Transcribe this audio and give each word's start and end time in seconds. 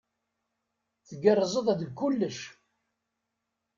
Tgerrzeḍ 1.07 1.67
deg 1.79 1.89
kullec. 1.99 2.39